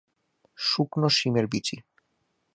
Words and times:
শুকনো 0.57 1.07
শিমের 1.09 1.45
বিচি। 1.47 1.77